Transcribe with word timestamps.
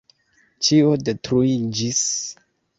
Ĉio 0.69 0.95
detruiĝis. 1.11 2.03